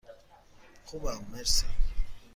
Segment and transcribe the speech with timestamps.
[0.85, 1.65] خوبم، مرسی.